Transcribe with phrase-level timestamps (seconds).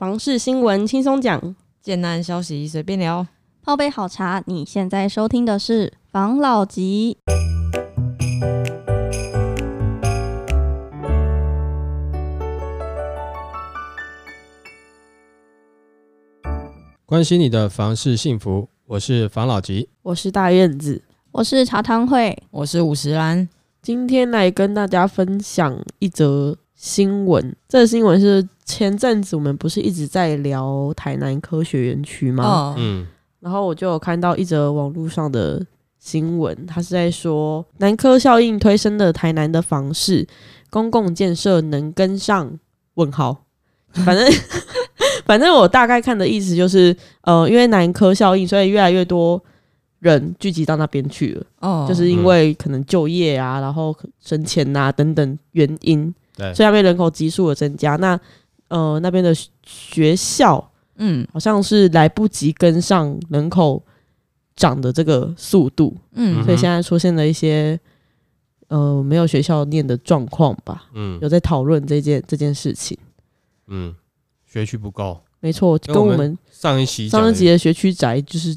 [0.00, 3.26] 房事新闻轻松讲，简单消息随便聊，
[3.62, 4.42] 泡杯好茶。
[4.46, 7.18] 你现在收听的是房老吉。
[17.04, 23.46] 关心你的房事幸福，我是房老吉，我是大院子，我是茶汤会，我是五十兰。
[23.82, 27.54] 今天来跟大家分享一则新闻。
[27.68, 32.44] 这个新闻是前阵子我们不是一直在聊台南科学园区吗？
[32.44, 33.06] 哦，嗯，
[33.40, 35.64] 然后我就有看到一则网络上的
[35.98, 40.26] 新闻，他是在说南科效应推升的台南的房市
[40.70, 42.58] 公共建设能跟上？
[42.94, 43.44] 问号，
[43.92, 44.26] 反正。
[45.24, 49.40] 反正我大概看的意思就是，呃，因为南科效应，所以越来越多
[50.00, 51.46] 人聚集到那边去了。
[51.60, 57.96] 哦，就是因为可能就业啊，然后升迁啊等等原因，对，所以那边人口急速的增加。
[57.96, 58.18] 那
[58.70, 63.80] 呃，那边的学校，嗯，好像是来不及跟上人口
[64.56, 67.78] 涨的这个速度，嗯，所以现在出现了一些
[68.68, 70.86] 呃没有学校念的状况吧。
[70.94, 72.98] 嗯，有在讨论这件这件事情。
[73.68, 73.94] 嗯。
[74.52, 78.56] 学区不够，没错，跟我们上一期上一集的学区宅就是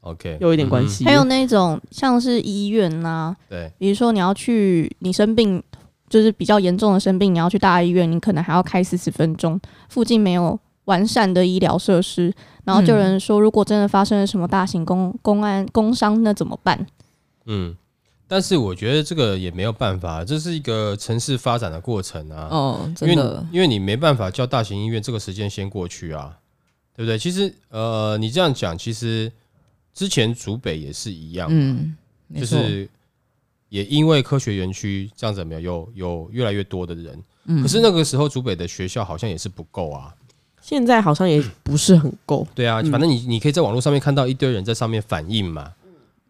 [0.00, 1.04] OK 有一点关系。
[1.04, 5.62] 还有那种像是医院呐、啊，对，比如说你要去你生病，
[6.08, 12.32] 就是比较严重的生病，你要去大医院，你可能还要开四十分钟，附近没有完善的医疗设施，
[12.64, 16.86] 然后就有人说，如果真的发生了什么大型公公安工伤，那怎么办？
[17.46, 17.76] 嗯。
[18.26, 22.48] 但是我觉得这个也没有办法，这是一个城市发展的过程啊。
[22.50, 26.34] 哦，真的，因为因为你没办法叫大型医院这个时间先过去啊，
[26.96, 27.18] 对不对？
[27.18, 29.30] 其实呃，你这样讲，其实
[29.92, 31.94] 之前竹北也是一样，嗯，
[32.34, 32.88] 就是
[33.74, 40.14] 也因为科学园区这样子没有有有越来越多的人，嗯，可是那个时候竹北的学校好像也是不够啊，
[40.62, 42.46] 现在好像也不是很够。
[42.54, 45.72] 对啊，反正你你可以在网络上面看到一堆人在上面反映嘛。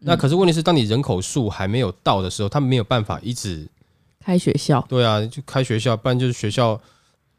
[0.06, 3.69] 那可是问题是，当你人口数还没有到的时候，他们没有办法一直
[4.25, 4.83] 开学校。
[4.88, 6.81] 对啊，就开学校，不然就是学校，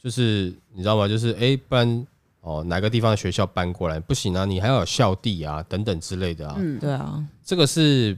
[0.04, 1.08] 就是你知道吗？
[1.08, 2.08] 就是哎，不然
[2.42, 4.46] 哦，哪个地方的学校搬过来不行啊？
[4.46, 6.56] 你还要有校地啊，等等之类的啊。
[6.60, 8.16] 嗯，对啊，这个是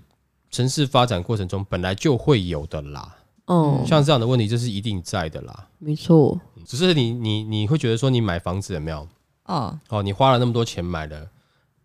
[0.50, 3.18] 城市发展过程中本来就会有的啦。
[3.46, 5.70] 哦，像这样的问题，就是一定在的啦。
[5.78, 9.08] 没错，只是你你你会觉得说，你买房子有没有？
[9.46, 11.30] 哦哦，你花了那么多钱买了，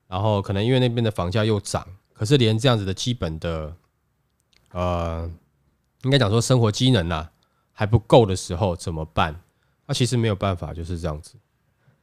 [0.09, 1.87] 然后可能因为那边的房价又涨。
[2.12, 3.75] 可是连这样子的基本的，
[4.73, 5.31] 呃，
[6.03, 7.31] 应该讲说生活机能呐、啊、
[7.73, 9.33] 还不够的时候怎么办？
[9.87, 11.34] 那、啊、其实没有办法，就是这样子。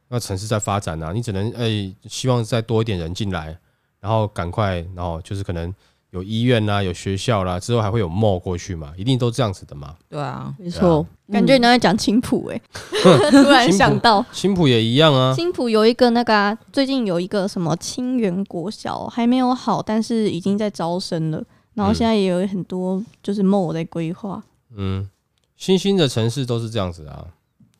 [0.08, 3.58] 那城市在发展啊，你只能哎、欸，希望再多一点人进来，
[4.00, 5.74] 然后赶快，然后就是可能
[6.10, 9.96] 有医院啦、啊，有学校啦，之后还会有 mall 过去嘛，一定都这样子的嘛。
[10.08, 11.06] 对啊，没错。
[11.32, 12.60] 感觉你刚才讲青浦哎，
[13.30, 15.32] 突然想到青浦也一样啊。
[15.34, 21.44] 青浦有一个那个、啊，最近有一个什么青源国小还没有好，但是已经在招生了。
[21.74, 24.42] 然后现在也有很多就是 mall 在规划。
[24.74, 25.08] 嗯，
[25.56, 27.24] 新兴的城市都是这样子啊，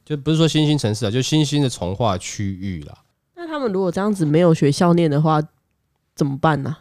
[0.04, 2.98] 就不是说新兴城市啊，就新兴的从化区域啦。
[3.34, 5.42] 那他们如果这样子没有学校念的话，
[6.14, 6.78] 怎么办呢、啊？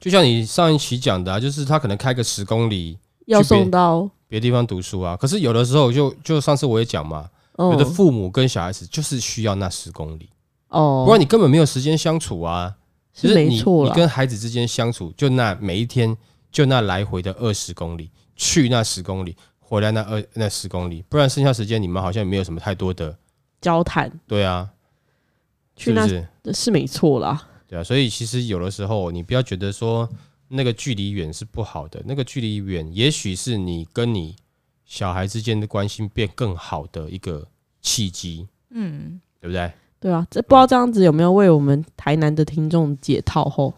[0.00, 4.08] 就像你上一期讲的，啊，就是他可能开个十公里要送到。
[4.26, 10.28] 别地方读书啊，可是有的时候就就上次我也讲嘛，有的父母跟小孩子就是需要那十公里
[10.68, 12.74] 哦，不然你根本没有时间相处啊。
[13.14, 16.16] 是没错，你跟孩子之间相处，就那每一天
[16.52, 23.16] 就那来回的二十公里，去那十公里，回来那二那十公里，不然剩下时间你们好像也没有什么太多的
[23.60, 24.12] 交谈。
[24.28, 24.68] 对啊，
[25.74, 27.48] 去那是是没错啦。
[27.68, 30.08] 对啊，所以其实有的时候你不要觉得说。
[30.50, 34.34] 那个距离远是不好的，那个距离远，也许是你跟你
[34.86, 37.46] 小孩之间的关系变更好的一个
[37.82, 39.70] 契机，嗯，对不对？
[40.00, 43.74] 对啊，这不知道这样子有没有为我们台南的听众解套后，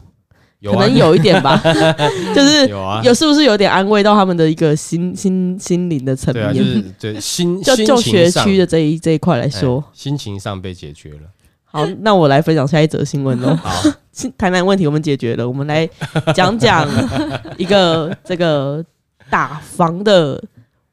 [0.63, 1.61] 可能有一点吧，
[2.33, 6.55] 就是有啊，有是不是有点安慰到他们的一个心心心灵的层面？
[6.55, 11.23] 就是对心就就学区的这一这一块来说，心情上被解决了。
[11.71, 13.55] 好，那我来分享下一则新闻喽。
[13.55, 13.71] 好，
[14.37, 15.89] 台南问题我们解决了，我们来
[16.35, 16.89] 讲讲
[17.57, 18.85] 一个这个
[19.31, 20.43] 打房的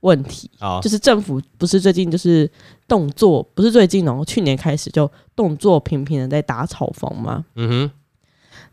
[0.01, 0.49] 问题。
[0.59, 2.49] 好，就是政府不是最近就是
[2.87, 7.43] 动作，不是最近哦，去年开始就动作频频的在打炒房吗。
[7.55, 7.91] 嗯哼。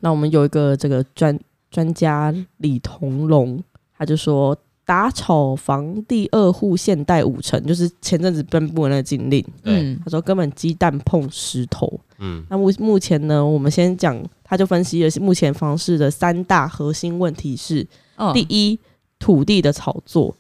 [0.01, 1.39] 那我们有一个这个专
[1.71, 3.63] 专家李同龙，
[3.97, 4.57] 他就说。
[4.85, 9.45] 打炒房第二户限贷五成，就是前阵子颁布的那个禁令。
[9.63, 12.01] 嗯，他说根本鸡蛋碰石头。
[12.19, 17.87] 嗯，那目目前呢，我们先讲，他就分析了目前房市的三大核心问题是：
[18.17, 18.79] 哦、第一，
[19.19, 20.35] 土地的炒作；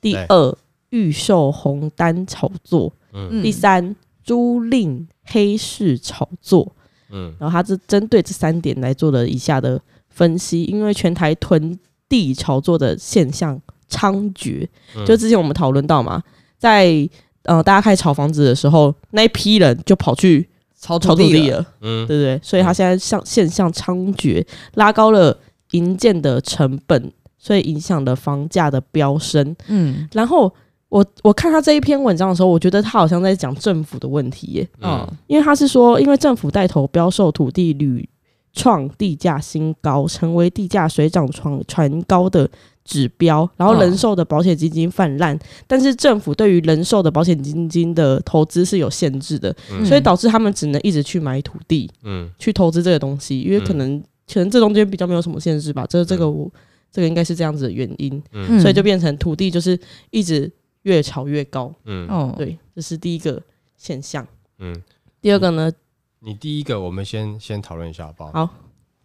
[0.00, 0.56] 第二，
[0.90, 3.94] 预售红单炒作；嗯、第三，
[4.24, 6.74] 租赁、黑市炒作。
[7.10, 13.60] 嗯，然后他是针对这三点来做了以下的分析，因为全台囤地炒作的现象
[13.94, 16.22] 猖獗，嗯、就之前我们讨论到嘛，
[16.58, 17.08] 在
[17.44, 20.48] 呃大家开始炒房子的时候，那一批人就跑去
[20.80, 22.40] 炒土地了，嗯，对不对？
[22.42, 24.44] 所以他现在像现象猖獗，
[24.74, 25.38] 拉高了
[25.70, 29.54] 营建的成本，所以影响了房价的飙升。
[29.68, 30.52] 嗯，然后。
[30.90, 34.68] 我我看他这一篇文章的时候，我觉得他好像在讲政府的问题耶。
[34.80, 38.08] 嗯，因为他是说，因为政府带头标售土地屡
[38.52, 42.48] 创地价新高，成为地价水涨船船高的
[42.84, 43.48] 指标。
[43.56, 49.54] 然后人寿的保险基金泛滥，但是政府对于人寿的保险基金的投资是有限制的，
[49.84, 54.00] 所以导致他们只能一直去买土地，嗯，去投资这个东西，因为可能
[54.32, 55.86] 可能这中间比较没有什么限制吧。
[55.88, 56.50] 这这个我
[56.92, 59.78] 这个应该是这样子的原因，嗯所以就变成土地就是
[60.10, 60.50] 一直。
[60.84, 63.40] 越炒越高，嗯，哦，对，这是第一个
[63.74, 64.26] 现象，
[64.58, 64.82] 嗯，
[65.18, 65.72] 第二个呢？
[66.18, 68.30] 你第一个，我们先先讨论一下好不好？
[68.32, 68.54] 好，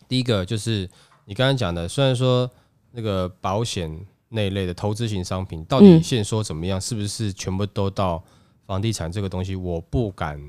[0.05, 0.89] 第一个就是
[1.23, 2.51] 你刚刚讲的，虽然说
[2.91, 8.24] 那个保险那一类的投资型商品，到底现说怎么样，嗯、是不是全部都到
[8.65, 10.39] 房地产这个东西，我不敢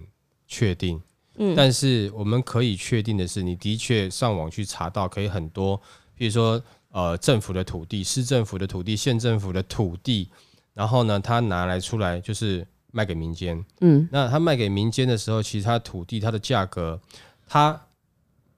[0.46, 1.00] 确定，
[1.36, 5.80] 嗯，但是我们可以确定的是，你的确上网去查到，可以很多，
[6.14, 10.28] 比如说呃，政府的土地、市政府的土地、县政府的土地。
[10.72, 13.62] 然后呢，他拿来出来就是卖给民间。
[13.80, 16.98] 嗯，那他卖给民间的时候，其实他土地它的价格，
[17.46, 17.78] 它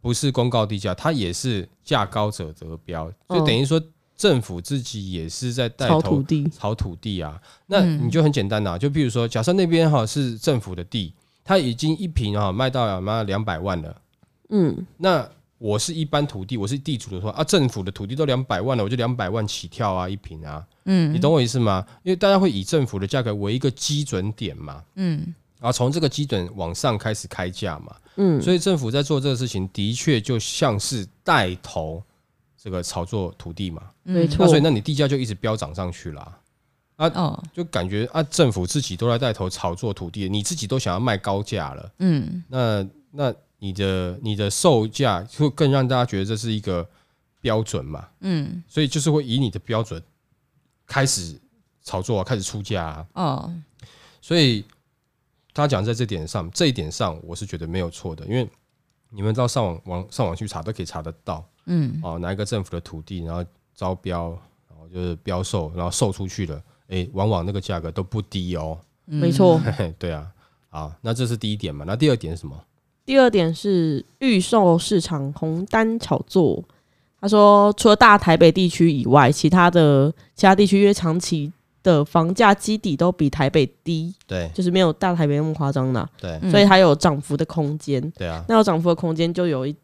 [0.02, 3.80] 不是公告地价，它也是价高者得标，就等于说
[4.14, 7.40] 政府自己也是在带头炒土地，炒土地啊。
[7.66, 13.96] 那你就很简单呐，就比如说，假设那边哈是政府的地，它已经一平哈卖到妈两百万了。
[14.50, 15.26] 嗯，那。
[15.62, 21.86] 我是一般土地，我是地主的话啊，政府的土地都两百万了，我就两百万起跳啊，一平啊，嗯，你懂我意思吗？
[22.02, 25.32] 因为大家会以政府的价格为一个基准点嘛，嗯，
[25.62, 32.02] 然后从这个基准往上开始开价嘛，嗯，所以政府在做这个事情，的确就像是带头
[32.60, 36.20] 这个炒作土地嘛，没错，那所以那你地价就一直飙涨上去了
[36.96, 43.34] 啊，哦，就感觉啊，政府自己都在带头炒作土地，你自己都想要卖高价了，嗯，那那。
[43.64, 46.84] 你的你的售价就更让大家觉得这是一个
[47.40, 48.08] 标准嘛？
[48.18, 50.02] 嗯，所以就是会以你的标准
[50.84, 51.40] 开始
[51.84, 53.06] 炒作啊，开始出价啊。
[53.12, 53.54] 哦，
[54.20, 54.64] 所以
[55.54, 58.48] 他讲在这点上，这一点上我是觉得没有错的，因为
[59.10, 61.44] 你们到上网网上网去查都可以查得到。
[61.66, 63.44] 嗯，哦，哪一个政府的土地，然后
[63.74, 64.30] 招标，
[64.68, 68.78] 然后就是标售，然后售出去了，哎，往往那个价格都不低哦。
[69.04, 69.60] 没错，
[69.98, 70.26] 对啊，
[70.70, 71.84] 好，那这是第一点嘛？
[71.86, 72.64] 那第二点是什么？
[73.04, 76.64] 第二点是预售市场红单炒作。
[77.20, 81.52] 他说，除了大台北地区以外，其他的其他地区因为长期
[81.82, 89.74] 的房价基底都比台北低，对，就是没有大台北那么夸张的，对，所以它有涨幅的空间，对啊，那有涨幅的空间就有一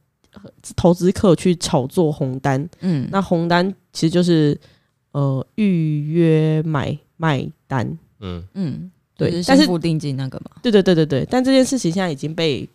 [0.77, 4.59] 投资客去炒作红单，嗯，那红单其实就是
[5.12, 8.44] 呃预约买卖单，嗯。
[8.55, 12.69] 嗯，对，但是付定金那个嘛，对对对对对，但这件事情现在已经被。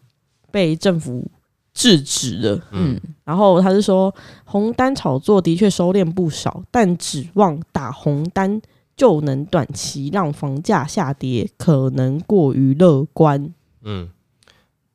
[0.51, 1.25] 被政府
[1.73, 4.13] 制止了，嗯，然后他是说
[4.45, 8.61] 红单炒作的确收敛不少，但指望打红单
[8.95, 13.53] 就能短期让房价下跌，可能过于乐观。
[13.81, 14.09] 嗯，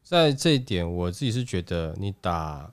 [0.03, 2.71] 在这一点，我自己是觉得你打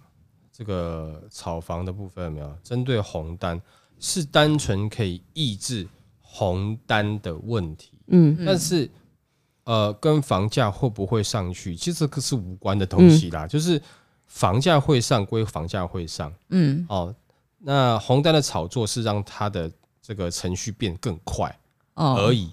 [0.51, 3.61] 这个炒房的部分有没有针对红单，
[3.99, 5.87] 是单纯可以抑制
[6.21, 8.89] 红单的问题，嗯，但是。
[9.67, 13.47] 呃，跟房价会不会上去，其实这个是无关的东西啦。
[13.47, 13.81] 嗯、就是
[14.27, 17.15] 房价会上归房价会上，嗯，哦，
[17.57, 19.67] 那红单的炒作是让它的
[20.05, 21.57] 这个程序变更快
[21.93, 22.51] 而已，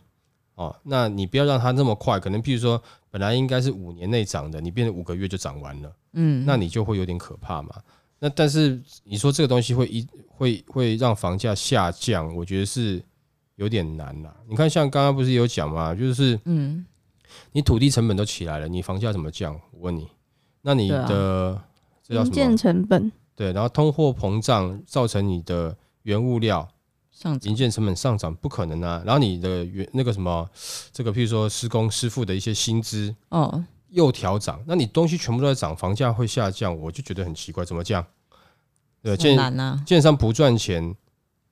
[0.54, 7.75] 哦，哦，那你不要让它那么快，可能譬如说本来应该是五年内涨的，你变成五个月就涨完了，嗯，那你就会有点可怕嘛。
[8.18, 13.02] 那但是你说这个东西会一会会让房价下降，我觉得是
[13.56, 14.35] 有点难啦。
[14.49, 16.85] 你看，像刚刚不是有讲嘛，就是嗯。
[17.52, 19.59] 你土地成本都起来了，你房价怎么降？
[19.71, 20.06] 我问你，
[20.61, 21.59] 那你的
[22.02, 22.35] 这叫什么？
[22.35, 26.68] 建成本对，然后通货膨胀造成你的原物料
[27.23, 29.02] 上零件成本上涨，不可能啊。
[29.07, 30.49] 然后你的原那个什么，
[30.93, 38.05] 这个譬如说施工师傅的一些薪资哦，又调涨，那你东西全部都在涨，房价会下降，我就觉得很奇怪，怎么降？
[39.02, 39.37] 对，建
[39.87, 40.95] 建商不赚钱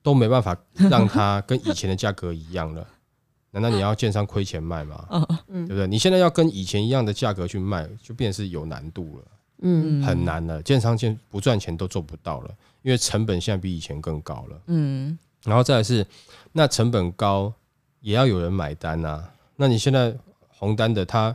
[0.03, 2.87] 都没办法让它跟以前的价格一样了。
[3.53, 5.05] 难道你要建商亏钱卖吗？
[5.49, 5.87] 对不对？
[5.87, 9.25] 你现在要跟以前一样的价格去卖，就变成是有难度了，
[9.63, 10.63] 嗯，很难了。
[10.63, 15.19] 建商建不赚钱都做不到了，因为成本现在比以前更高了，嗯。
[15.45, 16.07] 然后再来是，
[16.53, 17.53] 那成本高
[18.01, 19.33] 也要有人买单啊。
[19.57, 20.17] 那你现在
[20.49, 21.35] 红单的他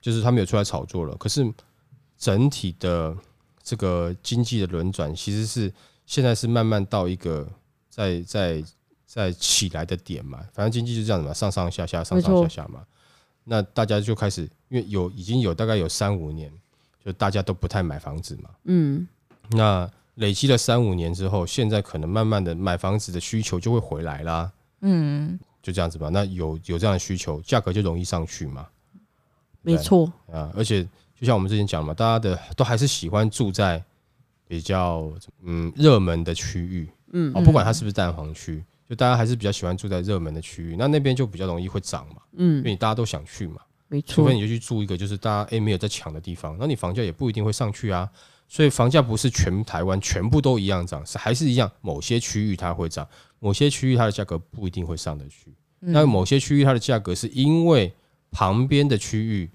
[0.00, 1.16] 就是他们有出来炒作了。
[1.16, 1.52] 可是
[2.16, 3.16] 整体的
[3.62, 5.72] 这个经济的轮转，其实是
[6.06, 7.46] 现在是慢慢到一个
[7.88, 8.64] 在在
[9.06, 10.38] 在起来的点嘛。
[10.52, 12.84] 反正经济就这样子嘛，上上下下，上上下下嘛。
[13.44, 16.50] 那大家就开始，因为有已经有大概有三五年，
[17.04, 18.50] 就大家都不太买房子嘛。
[18.64, 19.06] 嗯。
[19.50, 24.52] 那累积了三五年之后，现在可能慢慢的买房子的需求就会回来啦。
[24.80, 25.38] 嗯。
[25.62, 26.08] 就这样子吧。
[26.12, 28.66] 那有有这样的需求，价格就容易上去嘛。
[29.62, 30.12] 没错。
[30.30, 30.82] 啊，而且
[31.18, 33.82] 就像我们之前讲嘛，大家的都还是喜欢住在
[34.46, 35.10] 比较
[35.42, 36.88] 嗯热门的区域。
[37.12, 37.32] 嗯。
[37.34, 38.64] 哦，不管它是不是蛋黄区。
[38.86, 48.06] 就大家还是比较喜欢住在热门的区域，那那边就比较容易会涨嘛，嗯，因为你大家都想去嘛，没错，除非你就去住一个就是大家诶、欸、没有在抢的地方，那你房价也不一定会上去啊。
[48.48, 53.06] 所以房价不是全台湾全部都一样涨，是还是一样，某些区域它会涨，
[53.38, 55.54] 某些区域它的价格不一定会上得去。
[55.80, 57.92] 嗯、那某些区域它的价格是因为
[58.30, 59.50] 旁边的区域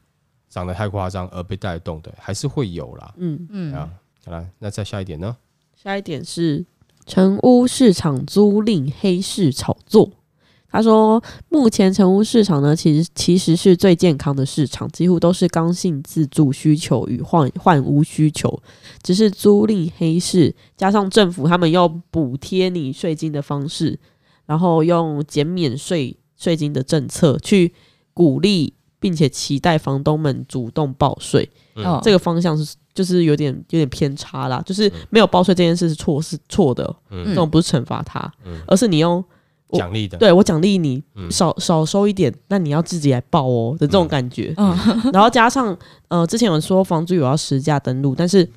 [0.50, 3.14] 涨得太夸张而被带动的，还是会有啦。
[3.18, 3.90] 嗯嗯啊，
[4.26, 5.38] 好了，那再下一点呢？
[5.76, 6.66] 下一点是。
[7.06, 10.12] 成屋市场租赁黑市炒作，
[10.72, 18.62] 他说，目前成屋市场呢，其实其实是最健康的市场，几乎都是刚性自住需求与换换屋需求，
[19.02, 24.00] 只是租赁黑市加上政府他们要补贴你税金的方式，
[24.46, 27.74] 然后用减免税税金的政策去
[28.14, 32.76] 鼓励，并且期待房东们主动报税，嗯，这个方向是。
[32.92, 39.24] 就是有点有点偏差啦，就是没有报税这件事是错是错的，嗯，这种不是惩罚他，嗯，而是你用
[39.78, 44.76] 奖励的，对我奖励你少少收一点，那你要自己来报哦的这种感觉，嗯，
[45.14, 48.50] 然后加上呃之前有说房租有要实价登录，但是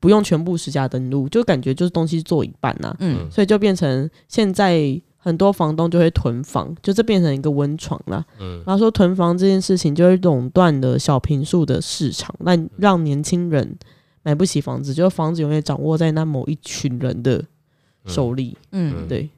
[0.00, 5.00] 不用全部实价登录，就感觉就是东西做一半呐，嗯，所以就变成现在。
[5.18, 8.24] 很多房东就会囤房，就这变成一个温床了。
[8.38, 13.76] 嗯，然后说囤房这件事情就会垄断了小平数的市场，那让年轻人
[14.22, 17.42] 买不起房子，就房子永远掌握在那某一群人的
[18.04, 18.56] 手里。
[18.70, 19.28] 嗯，对。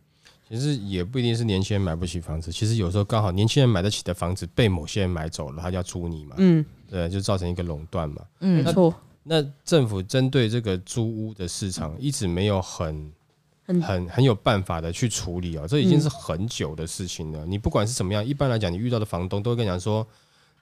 [0.48, 6.34] 其实也不一定是年轻人买不起房子，其实有时候刚好年轻人买得起的房子被某些人买走了，他就要租你嘛。
[6.38, 8.22] 嗯，对，就造成一个垄断嘛。
[8.40, 8.94] 嗯，没错。
[9.22, 13.12] 那政府针对这个租屋的市场一直没有很。
[13.82, 17.44] 很很有办法的去处理哦，这已经是很久的事情了。
[17.44, 20.06] 你不管是怎么样，一般来讲，你遇到的房东都会跟你讲说，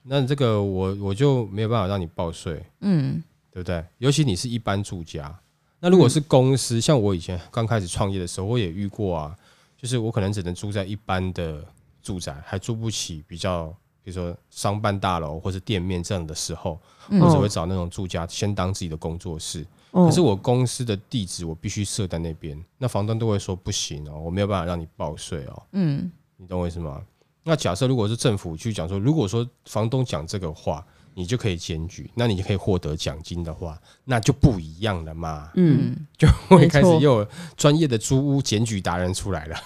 [0.03, 3.81] 那这个我我就没有办法让你报税，嗯，对不对？
[3.99, 5.33] 尤其你是一般住家，
[5.79, 9.33] 那如果是公司，像我以前刚开始创业的时候，我也遇过啊，
[9.77, 11.63] 就是我可能只能住在一般的
[12.01, 13.67] 住宅，还租不起比较，
[14.03, 16.79] 比如说商办大楼或者店面这样的时候，
[17.09, 19.65] 我只会找那种住家先当自己的工作室。
[19.91, 25.63] 可是我公司的地址我必须设在那边，那房东都会说不行哦，我没有办法让你报税哦。
[25.71, 27.01] 嗯，你懂我意思吗？
[27.43, 30.85] 那假设如果是政府去讲说，如果说房东讲这个话，
[31.17, 35.49] 你就可以检举，那你就可以获得奖金的话，那就不一样了嘛。
[35.55, 39.57] 嗯，就会开始又有专业的租屋检举达人出来了，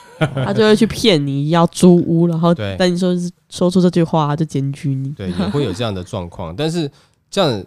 [0.46, 3.13] 他就会去骗你要租屋，然后但你说
[3.50, 5.10] 说出这句话他就检举你。
[5.10, 6.89] 对，也会有这样的状况，但是
[7.29, 7.63] 这样。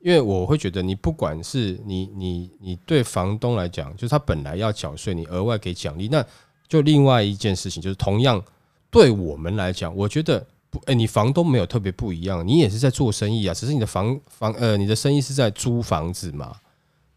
[0.00, 6.24] 因为我会觉得，你不管是你你你对房东来讲，就是他本来要缴税，你额外给奖励，那
[6.68, 8.40] 就另外一件事情，就是同样
[8.92, 10.46] 对我们来讲，我觉得
[10.78, 16.56] 不，哎，你房东没有特别不一样，你也是在做生意啊，只是你的房房呃，你的生意是在租房子嘛，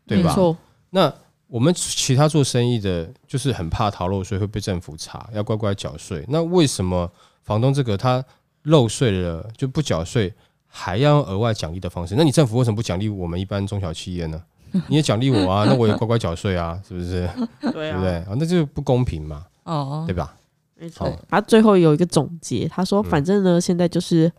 [0.08, 0.30] 对吧？
[0.30, 0.58] 没错。
[0.90, 1.14] 那
[1.48, 6.26] 我们其他做生意的，就是很怕逃漏税会被政府查，要乖乖缴税。
[6.28, 7.12] 那为什么
[7.44, 8.24] 房东这个他
[8.64, 10.34] 漏税了就不缴税？
[10.74, 14.42] 还要用额外奖励的方式，那你政府为什么不奖励我们一般中小企业呢？
[14.88, 17.30] 你也奖励我啊，那我也乖乖缴税啊，是不是？
[17.74, 18.28] 对啊，对不对啊？
[18.40, 20.34] 那就不公平嘛，哦，对吧？
[20.82, 21.16] 没错。
[21.30, 24.30] 他最后有一个总结，他说：“反正呢，现在就是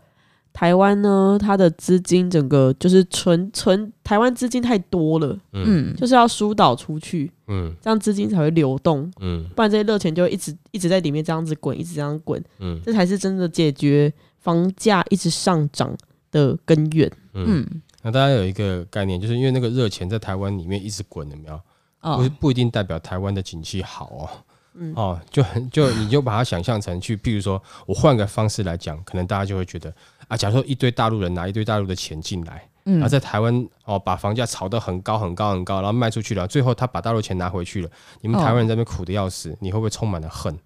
[0.51, 15.95] 台湾呢，它的资金整个就是存存台湾资金太多了，嗯，就是要疏导出去，嗯，这样资金才会流动，嗯，不然这些热钱就一直一直在里面这样子滚，一直这样滚，嗯，这才是真的解决房价一直上涨。”
[16.33, 17.63] 的根源，嗯，
[18.01, 21.61] 那大家有一个概念，就是因为那个热钱在台湾里面一直滚，有没有？
[22.01, 24.25] 哦，不不一定代表台湾的景气好哦，
[24.75, 29.93] 嗯，哦，就很就你就把它想象成去，譬如说我换个方式来讲，可能大家就会觉得
[30.27, 37.89] 啊，假如说一堆大陆人拿一堆大陆的钱进来，嗯，然后在台湾哦把房价炒得很高很高很高，然后卖出去了，最后他把大陆钱拿回去了，
[38.21, 40.57] 你们台湾人在那边苦得要死，你会不会充满了恨？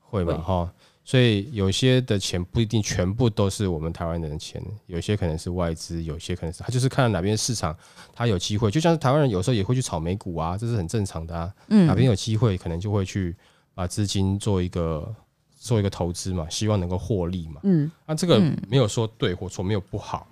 [0.00, 0.70] 会吧，哈。
[1.06, 7.76] 所以有些的钱不一定全部都是我们台湾人的钱，有些可能是外资，有些可能是他就是看哪边市场
[8.14, 11.54] 他有机会，就像是台湾人有时候也会去炒美股啊，这是很正常的啊。
[11.68, 13.36] 嗯，哪边有机会可能就会去
[13.74, 15.14] 把资金做一个
[15.56, 17.60] 做一个投资嘛，希望能够获利嘛。
[17.64, 20.26] 嗯，那这个没有说对或错，没有不好，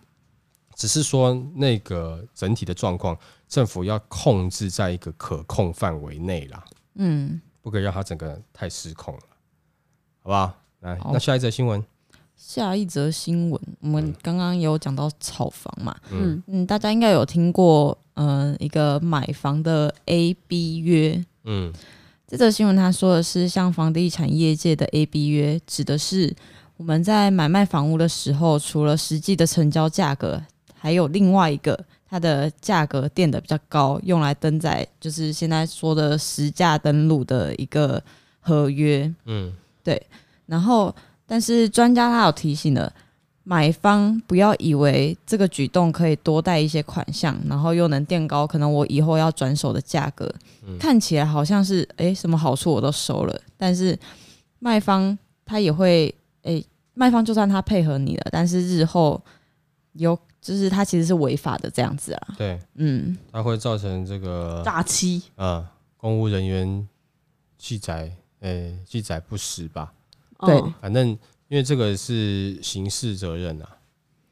[0.75, 3.15] 只是说那个整体的状况，
[3.47, 6.65] 政府要控制在一个可控范围内啦。
[6.95, 9.21] 嗯，不可以让它整个太失控了，
[10.23, 10.59] 好不好？
[10.83, 11.83] 来，那下一则新闻。
[12.37, 16.43] 下一则新闻，我们刚刚有讲到炒房嘛，嗯。
[16.49, 21.73] 嗯，大家应该有听过，嗯、呃，一个买房的 A B 约，嗯，
[22.27, 26.35] 这则新闻他说的是，像房地产业界的 A B 约，指的是
[26.77, 30.43] 我们在买卖房屋的时候，除了实际的成交价格，
[30.75, 31.79] 还有另外一个
[32.11, 38.03] 它的价格垫的比较高，用来登载，就是现在说的实价登录的一个
[38.41, 39.53] 合约，嗯，
[39.85, 40.05] 对，
[40.53, 40.95] 然后。
[41.25, 42.93] 但是专家他有提醒了，
[43.45, 50.31] 买方不要以为这个举动可以多贷一些款项，然后又能垫高可能我以后要转手的价格，
[50.67, 53.99] 嗯、看起来好像是哎什么好处我都收了，但是
[54.59, 55.17] 卖方
[55.47, 59.19] 他也会哎卖方就算他配合你了，但是日后
[59.93, 65.23] 有就是他其实是违法的这样子啊，对，嗯，他会造成这个诈欺。
[65.37, 66.87] 啊，公务人员
[67.57, 69.95] 记载诶记载不实吧。
[70.47, 71.09] 对，反正
[71.49, 73.69] 因为这个是刑事责任啊，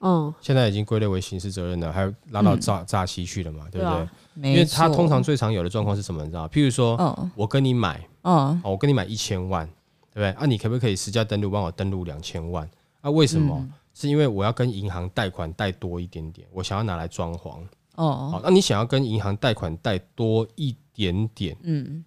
[0.00, 4.50] 嗯，现在已经归类为刑事责任了，还拉到诈诈欺去了嘛，对不对？
[4.50, 6.22] 因为他通常最常有的状况是什么？
[6.24, 6.48] 你知道？
[6.48, 6.96] 譬如说，
[7.34, 9.66] 我跟你买，嗯，我跟你买一千万，
[10.12, 10.30] 对不对？
[10.30, 12.68] 啊，你可不可以实价登录帮我登录两千万？
[13.00, 13.68] 啊，为什么？
[13.92, 17.60] 是因为我要跟银行贷款贷多一点点，我想要拿来装潢。
[17.96, 22.02] 哦，好，那你想要跟银行贷款贷多一点点，嗯，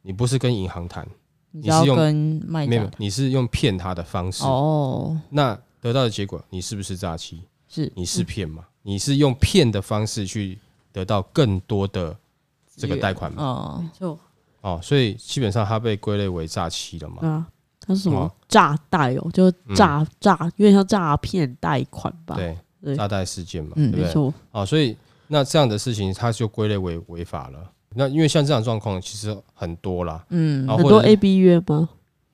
[0.00, 1.06] 你不是跟银行谈。
[1.50, 2.90] 你是用卖没有？
[2.98, 5.18] 你是用骗他的方式哦。
[5.30, 7.42] 那得到的结果，你是不是诈欺？
[7.68, 8.64] 是，你是骗嘛？
[8.82, 10.58] 你是用骗的方式去
[10.92, 12.16] 得到更多的
[12.76, 13.42] 这个贷款嘛？
[13.42, 14.18] 哦，没错。
[14.60, 17.26] 哦，所以基本上他被归类为诈欺了嘛？
[17.26, 17.46] 啊，
[17.80, 19.30] 他是什么诈贷哦？
[19.32, 22.36] 就诈诈，有点像诈骗贷款吧？
[22.82, 23.72] 对，诈贷事件嘛？
[23.76, 24.32] 对不对？
[24.50, 27.70] 哦，所以那这样的事情，他就归类为违法了。
[27.98, 31.88] 那因为像这样状况其实很多啦，嗯，很多 A B 约吗？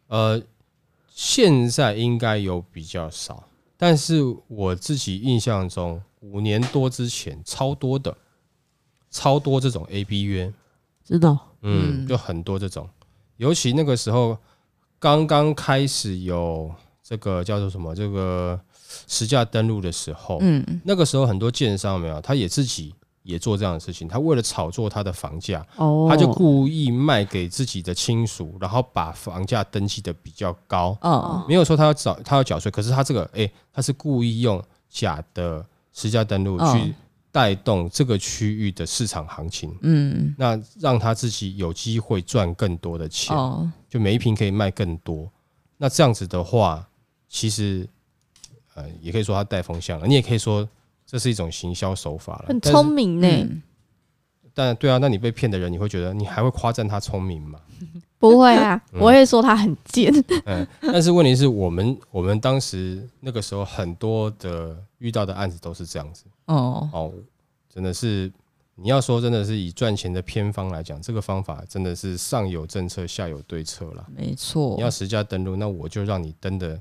[0.08, 0.38] 呃，
[1.08, 3.44] 现在应该有比较少，
[3.78, 8.14] 但是我自己印象中五年多之前超多的，
[9.10, 10.52] 超多这种 A B 约，
[11.02, 11.38] 知道？
[11.62, 12.86] 嗯，就很多这种，
[13.38, 14.36] 尤其那个时候
[14.98, 16.70] 刚刚开始有
[17.02, 18.60] 这个叫做什么这个
[19.08, 22.94] 实价登录的时候，嗯，那个时候很多建商没有，他也自己。
[23.24, 36.94] 也做这样的事情，他为了炒作他的房价，哦，他就故意卖给自己的亲属，然后把房价登记的比较高，哦，没有说他要缴他要缴税，可是他这个，哎、欸，他是故意用假的实价登录去
[37.32, 45.32] 带动这个区域的市场行情，嗯，那让他自己有机会赚更多的钱，哦，就每一坪可以卖更多，
[45.78, 46.86] 那这样子的话，
[47.26, 47.88] 其实，
[48.74, 50.68] 呃，也可以说他带风向了，你也可以说。
[51.06, 53.62] 这是一种行销手法了，很聪明呢、嗯。
[54.56, 57.60] 但对啊，那你被骗的人，你会觉得你还会夸赞他聪明吗？
[58.18, 60.12] 不会啊，嗯、我会说他很贱。
[60.46, 67.12] 嗯，但是问题是我们我们当时那个时候很多的遇到的案子都是这样子哦哦，
[67.68, 68.32] 真的是
[68.76, 74.06] 你要说真的是以赚钱的偏方来讲，这个方法真的是上有政策下有对策了。
[74.16, 76.80] 没错，你要实价登录，那我就让你登的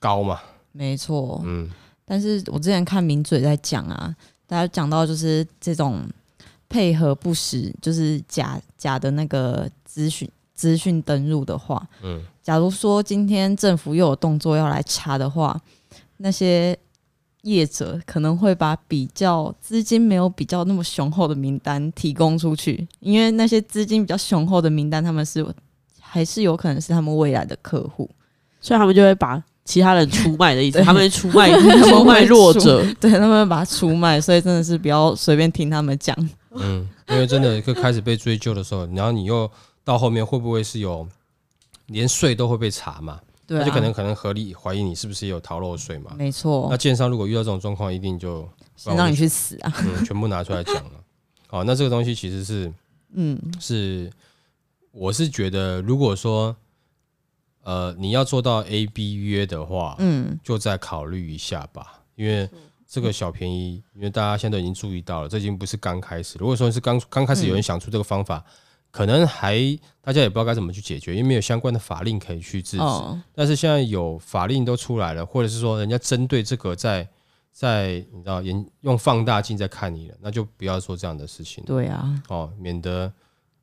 [0.00, 0.40] 高嘛。
[0.72, 1.70] 没错，嗯。
[2.10, 4.12] 但是我之前看名嘴在讲啊，
[4.44, 6.02] 大家讲到就是这种
[6.68, 15.56] 配合不实，就是假假的那个资讯资讯登入的话，嗯，假如说今天政府又有动作要来查的话，
[16.16, 16.76] 那些
[17.42, 25.46] 业者可能会把比较资金没有比较那么雄厚的名单提供出去，因为那些资金比较雄厚的名单，他们是
[26.00, 28.10] 还是有可能是他们未来的客户，
[28.60, 29.40] 所以他们就会把。
[29.64, 31.50] 其他人出卖的意思，他们出卖
[31.88, 36.16] 出卖弱者，对，他们把他出卖，所以真的是不要随便听他们讲。
[36.52, 39.48] 嗯，因为真的一个开始被追究的时候，然后你又
[39.84, 41.06] 到后面会不会是有
[41.86, 43.20] 连税都会被查嘛？
[43.46, 46.12] 对、啊，那就可能可能合理怀疑你是不是也有逃漏税嘛？
[46.16, 46.66] 没错。
[46.70, 49.72] 那建商如果遇到这种状况，一定就先让你去死啊！
[49.84, 50.90] 嗯，全部拿出来讲了。
[51.46, 52.72] 好， 那这个东西其实是，
[53.14, 54.10] 嗯，是
[54.90, 56.56] 我是觉得，如果说。
[57.62, 62.48] 呃，你要做到 A B 约的话，嗯，就再考虑一下吧，因为
[62.86, 66.38] 这个小便宜，因为大家现在都已经注意到了，这已经不是刚开始。
[66.38, 68.44] 如果说是刚刚开始有人想出这个方法，嗯、
[68.90, 69.58] 可能还
[70.00, 72.82] 大家也不知道该怎么去解决，因为没有相关的法令可以去制止。
[72.82, 77.06] 哦、但是现在有法令都出来了，或者是说人家针对这个在
[77.52, 81.62] 在你知道研用放大镜在看你了，那就不要做这样的事情。
[81.64, 83.12] 对啊，哦，免得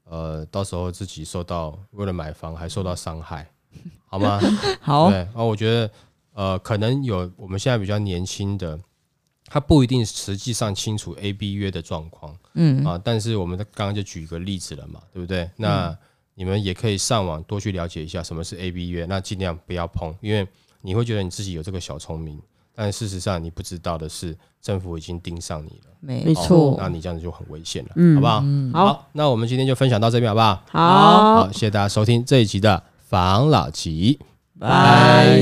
[0.05, 3.49] 呃到时候自己受到为了买房还受到伤害。
[4.08, 4.40] 好吗？
[4.82, 5.10] 好。
[5.10, 5.92] 对，然后我觉得，
[6.34, 8.80] 呃，可能有我们现在比较年轻的
[9.50, 15.50] 他不一定实际上清楚 A B 约的状况，嗯啊，但是我们刚刚就举一个例子了嘛，对不对？
[15.56, 15.98] 那
[16.36, 20.48] 你们也可以上网多去了解一下什么是 A B 约，那尽量不要碰，因为
[20.82, 22.40] 你会觉得你自己有这个小聪明，
[22.76, 28.42] 但事实上你不知道的是，政府已经盯上你了，没错，那你这样子就很危险了，嗯，好不好？
[28.44, 30.63] 嗯，好，那我们今天就分享到这边，好不好？
[30.68, 34.20] 好，好，谢谢大家收听这一集的防老吉，
[34.60, 35.39] 拜。